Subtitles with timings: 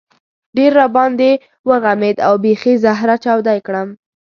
[0.57, 1.29] ډېر را باندې
[1.69, 3.87] وغمېد او بېخي زهره چاودی کړم.